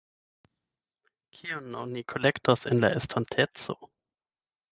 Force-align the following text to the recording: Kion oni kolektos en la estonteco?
Kion 1.35 1.77
oni 1.83 2.03
kolektos 2.13 2.65
en 2.71 2.81
la 2.85 2.91
estonteco? 3.01 3.77